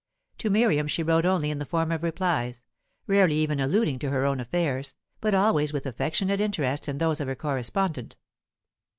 To 0.39 0.49
Miriam 0.49 0.87
she 0.87 1.03
wrote 1.03 1.27
only 1.27 1.51
in 1.51 1.59
the 1.59 1.63
form 1.63 1.91
of 1.91 2.01
replies, 2.01 2.63
rarely 3.05 3.35
even 3.35 3.59
alluding 3.59 3.99
to 3.99 4.09
her 4.09 4.25
own 4.25 4.39
affairs, 4.39 4.95
but 5.19 5.35
always 5.35 5.73
with 5.73 5.85
affectionate 5.85 6.41
interest 6.41 6.89
in 6.89 6.97
those 6.97 7.19
of 7.19 7.27
her 7.27 7.35
correspondent. 7.35 8.17